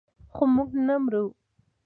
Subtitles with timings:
[0.33, 1.25] خو موږ نه مرو.